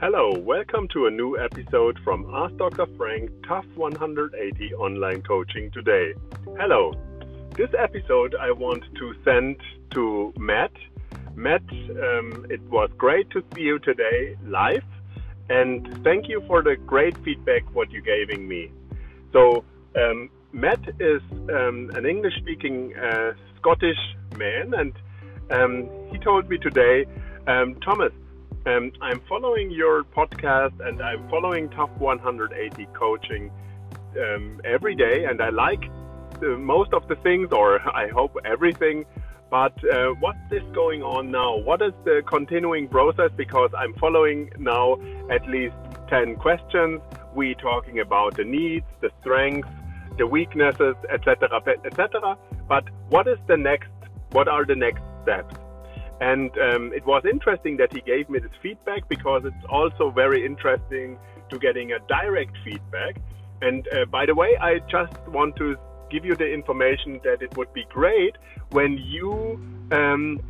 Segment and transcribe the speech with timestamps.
[0.00, 2.86] Hello, welcome to a new episode from Ask Dr.
[2.96, 6.14] Frank Tough 180 Online Coaching today.
[6.56, 6.94] Hello,
[7.56, 9.56] this episode I want to send
[9.94, 10.70] to Matt.
[11.34, 14.84] Matt, um, it was great to see you today live,
[15.50, 18.70] and thank you for the great feedback what you giving me.
[19.32, 19.64] So,
[19.96, 23.98] um, Matt is um, an English-speaking uh, Scottish
[24.36, 24.92] man, and
[25.50, 27.04] um, he told me today,
[27.48, 28.12] um, Thomas
[28.68, 33.50] um, I'm following your podcast and I'm following Tough 180 coaching
[34.20, 35.80] um, every day, and I like
[36.40, 39.06] the, most of the things, or I hope everything.
[39.50, 41.56] But uh, what's this going on now?
[41.56, 43.30] What is the continuing process?
[43.34, 44.98] Because I'm following now
[45.30, 45.76] at least
[46.08, 47.00] 10 questions.
[47.34, 49.70] We talking about the needs, the strengths,
[50.18, 51.48] the weaknesses, etc.,
[51.86, 52.36] etc.
[52.68, 53.88] But what is the next?
[54.32, 55.54] What are the next steps?
[56.20, 60.44] And um, it was interesting that he gave me this feedback because it's also very
[60.44, 61.18] interesting
[61.50, 63.16] to getting a direct feedback.
[63.62, 65.76] And uh, by the way, I just want to
[66.10, 68.36] give you the information that it would be great
[68.70, 69.60] when you
[69.92, 70.40] um,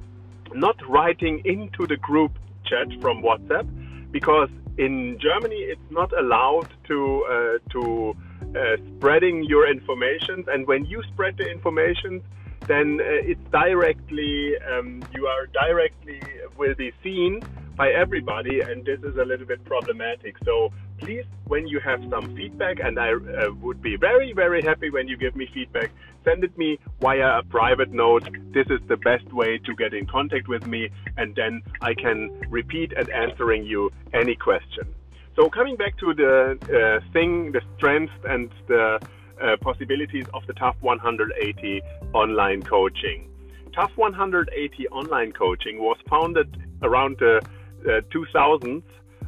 [0.55, 2.32] not writing into the group
[2.64, 3.66] chat from WhatsApp
[4.10, 8.16] because in Germany it's not allowed to uh, to
[8.56, 12.22] uh, spreading your information and when you spread the information
[12.69, 16.20] then uh, it's directly um, you are directly
[16.56, 17.41] will be seen
[17.77, 20.34] by everybody, and this is a little bit problematic.
[20.44, 24.91] So please, when you have some feedback, and I uh, would be very very happy
[24.91, 25.91] when you give me feedback,
[26.25, 28.28] send it me via a private note.
[28.52, 32.41] This is the best way to get in contact with me, and then I can
[32.50, 34.94] repeat and answering you any question.
[35.36, 38.98] So coming back to the uh, thing, the strength and the
[39.42, 43.28] uh, possibilities of the Tough 180 online coaching.
[43.75, 47.41] Tough 180 online coaching was founded around the
[47.84, 48.83] uh, 2000s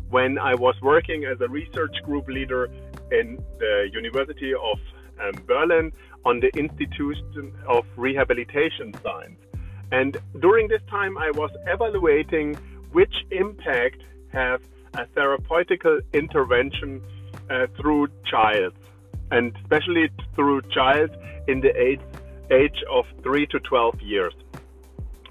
[0.08, 2.68] when I was working as a research group leader
[3.12, 4.78] in the University of
[5.20, 5.92] um, Berlin
[6.24, 9.38] on the Institution of Rehabilitation Science.
[9.92, 12.54] And during this time, I was evaluating
[12.92, 14.62] which impact have
[14.94, 17.02] a therapeutical intervention
[17.48, 18.72] uh, through child
[19.30, 21.10] and especially through child
[21.48, 22.00] in the age,
[22.50, 24.34] age of 3 to 12 years.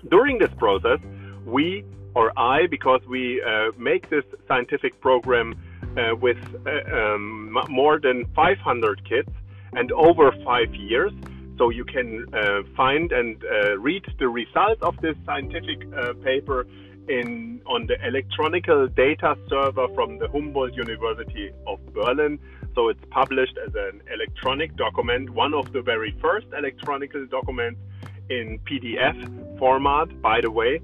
[0.10, 1.00] During this process,
[1.46, 1.84] we
[2.16, 5.56] or I, because we uh, make this scientific program
[5.98, 9.30] uh, with uh, um, more than 500 kids
[9.74, 11.12] and over five years,
[11.58, 16.66] so you can uh, find and uh, read the results of this scientific uh, paper
[17.08, 22.40] in on the electronical data server from the Humboldt University of Berlin.
[22.80, 27.82] So it's published as an electronic document, one of the very first electronic documents
[28.30, 30.80] in PDF format, by the way.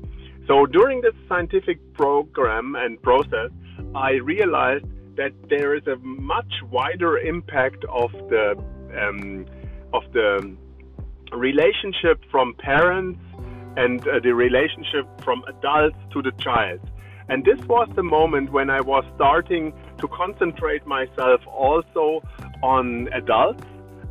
[0.46, 3.50] So during this scientific program and process,
[3.96, 8.62] I realized that there is a much wider impact of the
[9.02, 9.46] um,
[9.94, 10.54] of the
[11.32, 13.22] relationship from parents
[13.78, 16.82] and uh, the relationship from adults to the child.
[17.30, 22.22] And this was the moment when I was starting to concentrate myself also
[22.62, 23.64] on adults,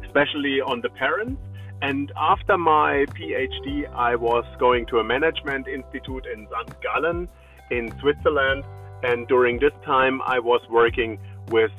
[0.05, 1.41] especially on the parents.
[1.83, 6.81] And after my PhD, I was going to a management institute in St.
[6.81, 7.29] Gallen
[7.71, 8.65] in Switzerland.
[9.03, 11.73] And during this time, I was working with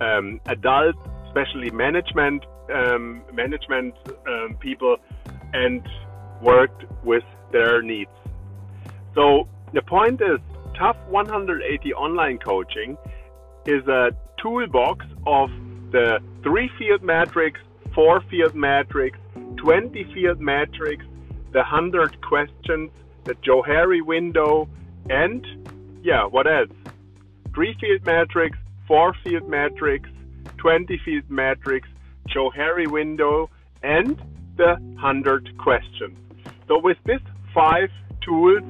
[0.00, 0.40] um,
[1.26, 3.94] especially management um, management
[4.26, 4.96] um, people,
[5.52, 5.86] and
[6.40, 8.10] worked with their needs.
[9.14, 10.38] So the point is,
[10.82, 12.98] Tough 180 online coaching
[13.66, 14.10] is a
[14.42, 15.48] toolbox of
[15.92, 17.60] the three field matrix,
[17.94, 19.16] four field matrix,
[19.58, 21.04] 20 field matrix,
[21.52, 22.90] the 100 questions,
[23.22, 24.68] the Johari window,
[25.08, 25.46] and
[26.02, 26.70] yeah, what else?
[27.54, 30.10] Three field matrix, four field matrix,
[30.56, 31.86] 20 field matrix,
[32.28, 33.50] Johari window,
[33.84, 34.20] and
[34.56, 36.18] the 100 questions.
[36.66, 37.20] So with these
[37.54, 37.90] five
[38.20, 38.64] tools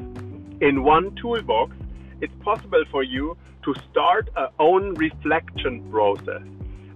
[0.60, 1.75] in one toolbox,
[2.22, 6.42] it's possible for you to start a own reflection process.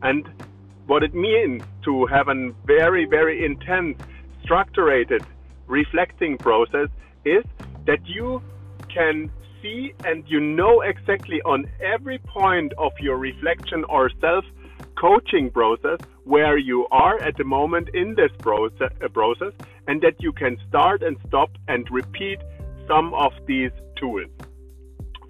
[0.02, 0.26] And
[0.86, 3.98] what it means to have a very, very intense,
[4.42, 5.26] structured
[5.66, 6.88] reflecting process
[7.24, 7.44] is
[7.86, 8.40] that you
[8.88, 9.30] can
[9.60, 14.44] see and you know exactly on every point of your reflection or self
[14.96, 19.52] coaching process where you are at the moment in this uh, process
[19.88, 22.38] and that you can start and stop and repeat
[22.88, 24.30] some of these tools.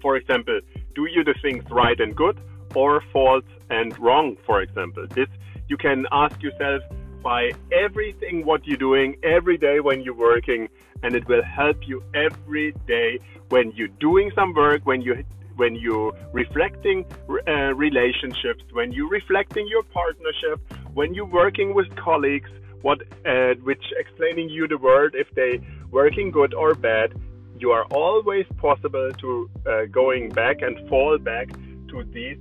[0.07, 0.61] For example,
[0.95, 2.39] do you the things right and good
[2.73, 5.05] or false and wrong, for example?
[5.13, 5.27] This
[5.67, 6.81] you can ask yourself
[7.21, 10.69] by everything what you're doing every day when you're working
[11.03, 13.19] and it will help you every day
[13.49, 15.25] when you're doing some work, when you
[15.57, 20.57] when you're reflecting uh, relationships, when you're reflecting your partnership,
[20.93, 22.49] when you're working with colleagues,
[22.81, 25.59] what uh, which explaining you the word if they
[25.91, 27.11] working good or bad.
[27.59, 31.49] You are always possible to uh, going back and fall back
[31.89, 32.37] to these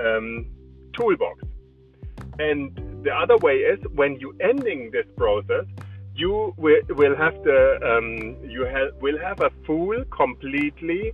[0.00, 0.46] um,
[0.94, 1.44] toolbox.
[2.38, 5.66] And the other way is when you ending this process,
[6.14, 11.12] you will, will have the um, you ha- will have a full completely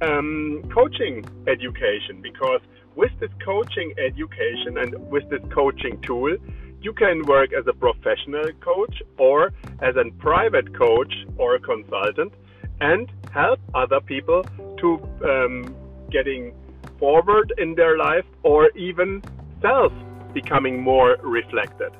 [0.00, 2.60] um, coaching education because
[2.96, 6.36] with this coaching education and with this coaching tool
[6.80, 9.52] you can work as a professional coach or
[9.82, 12.32] as a private coach or a consultant
[12.80, 14.44] and help other people
[14.78, 15.74] to um,
[16.10, 16.54] getting
[16.98, 19.22] forward in their life or even
[19.60, 19.92] self
[20.32, 21.92] becoming more reflected.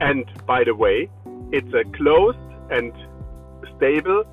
[0.00, 1.08] And by the way,
[1.52, 2.38] it's a closed
[2.70, 2.92] and
[3.76, 4.24] stable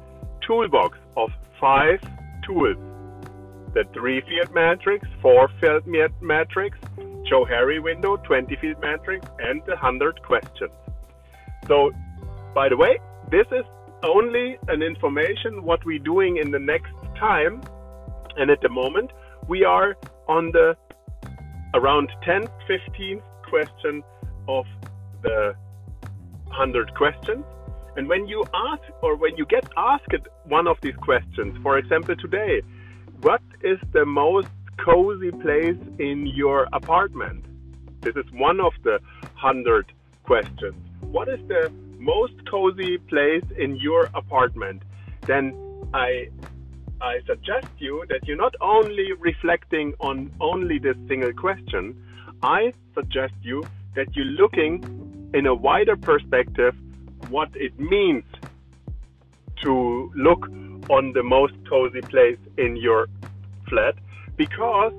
[0.46, 1.30] toolbox of
[1.60, 2.00] five
[2.46, 2.78] tools.
[3.74, 5.84] The three field matrix, four field
[6.22, 6.78] matrix,
[7.30, 10.72] Johari window, 20 field matrix, and the 100 questions.
[11.68, 11.92] So,
[12.56, 12.98] by the way,
[13.30, 13.66] this is
[14.04, 17.62] only an information what we're doing in the next time.
[18.38, 19.12] And at the moment,
[19.48, 19.96] we are
[20.28, 20.78] on the
[21.74, 24.04] around 10 15th question
[24.48, 24.66] of
[25.22, 25.56] the
[26.48, 27.44] 100 questions.
[27.96, 30.14] And when you ask or when you get asked
[30.46, 32.62] one of these questions, for example, today,
[33.22, 34.48] what is the most
[34.78, 37.44] cozy place in your apartment?
[38.02, 39.00] This is one of the
[39.42, 39.92] 100
[40.24, 40.76] questions.
[41.02, 44.82] What is the most cozy place in your apartment?
[45.28, 45.54] Then
[45.94, 46.30] I
[47.02, 51.96] I suggest you that you're not only reflecting on only this single question,
[52.42, 53.64] I suggest you
[53.96, 56.76] that you're looking in a wider perspective
[57.30, 58.24] what it means
[59.64, 60.50] to look
[60.90, 63.08] on the most cozy place in your
[63.70, 63.96] flat
[64.36, 64.94] because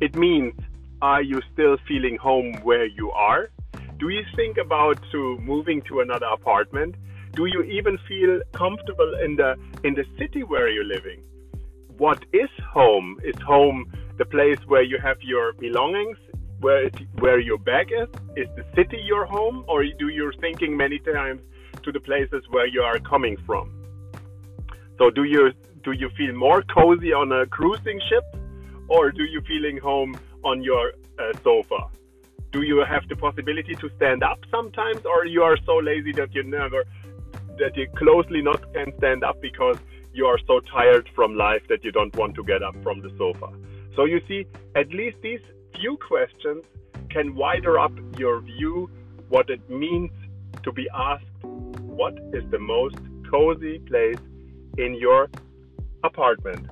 [0.00, 0.52] it means
[1.02, 3.50] are you still feeling home where you are?
[4.00, 6.96] Do you think about to moving to another apartment?
[7.34, 11.20] Do you even feel comfortable in the in the city where you're living?
[11.98, 13.20] What is home?
[13.22, 16.18] Is home the place where you have your belongings?
[16.60, 18.08] where it, where your bag is?
[18.36, 21.40] Is the city your home, or do you thinking many times
[21.82, 23.72] to the places where you are coming from?
[24.98, 28.24] So do you do you feel more cozy on a cruising ship,
[28.88, 31.88] or do you feeling home on your uh, sofa?
[32.52, 36.34] Do you have the possibility to stand up sometimes, or you are so lazy that
[36.34, 36.84] you never
[37.58, 39.76] that you closely not can stand up because
[40.12, 43.10] you are so tired from life that you don't want to get up from the
[43.18, 43.48] sofa?
[43.94, 45.40] So you see, at least these
[45.78, 46.64] few questions
[47.10, 48.90] can wider up your view
[49.28, 50.10] what it means
[50.62, 52.96] to be asked what is the most
[53.30, 54.18] cozy place
[54.78, 55.28] in your
[56.02, 56.66] apartment.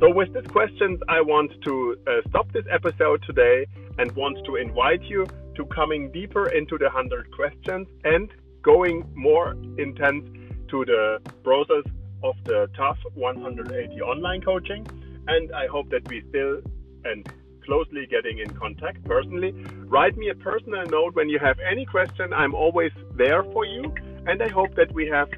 [0.00, 3.66] So, with these questions, I want to uh, stop this episode today
[3.98, 8.30] and wants to invite you to coming deeper into the 100 questions and
[8.62, 10.24] going more intense
[10.68, 11.84] to the process
[12.22, 14.86] of the Tough 180 online coaching.
[15.26, 16.60] And I hope that we still
[17.04, 17.26] and
[17.64, 19.52] closely getting in contact personally.
[19.86, 22.32] Write me a personal note when you have any question.
[22.32, 23.94] I'm always there for you,
[24.26, 25.28] and I hope that we have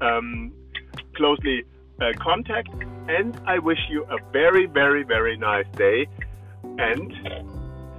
[0.00, 0.52] um,
[1.16, 1.64] closely
[2.00, 2.70] uh, contact.
[3.08, 6.06] And I wish you a very, very, very nice day.
[6.62, 7.12] And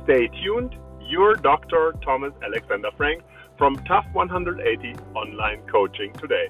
[0.04, 0.76] stay tuned.
[1.02, 1.94] Your Dr.
[2.04, 3.24] Thomas Alexander Frank
[3.58, 6.50] from Tough 180 Online Coaching today.